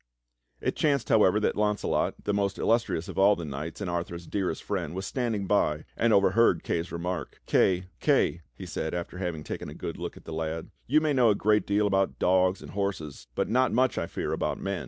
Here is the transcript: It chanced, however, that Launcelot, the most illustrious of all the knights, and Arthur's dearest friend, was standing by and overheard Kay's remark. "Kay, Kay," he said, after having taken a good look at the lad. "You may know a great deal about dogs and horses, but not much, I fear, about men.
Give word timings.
It 0.61 0.75
chanced, 0.75 1.09
however, 1.09 1.39
that 1.41 1.55
Launcelot, 1.55 2.15
the 2.23 2.33
most 2.33 2.57
illustrious 2.57 3.07
of 3.07 3.19
all 3.19 3.35
the 3.35 3.45
knights, 3.45 3.81
and 3.81 3.87
Arthur's 3.87 4.25
dearest 4.25 4.63
friend, 4.63 4.95
was 4.95 5.05
standing 5.05 5.45
by 5.45 5.85
and 5.95 6.11
overheard 6.11 6.63
Kay's 6.63 6.91
remark. 6.91 7.39
"Kay, 7.45 7.83
Kay," 7.99 8.41
he 8.55 8.65
said, 8.65 8.95
after 8.95 9.19
having 9.19 9.43
taken 9.43 9.69
a 9.69 9.75
good 9.75 9.99
look 9.99 10.17
at 10.17 10.25
the 10.25 10.33
lad. 10.33 10.71
"You 10.87 11.01
may 11.01 11.13
know 11.13 11.29
a 11.29 11.35
great 11.35 11.67
deal 11.67 11.85
about 11.85 12.17
dogs 12.17 12.63
and 12.63 12.71
horses, 12.71 13.27
but 13.35 13.47
not 13.47 13.71
much, 13.71 13.99
I 13.99 14.07
fear, 14.07 14.33
about 14.33 14.57
men. 14.59 14.79